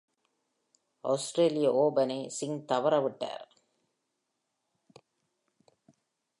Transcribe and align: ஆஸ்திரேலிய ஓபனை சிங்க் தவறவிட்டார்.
ஆஸ்திரேலிய 1.03 1.67
ஓபனை 1.73 2.27
சிங்க் 2.27 2.71
தவறவிட்டார். 2.71 3.47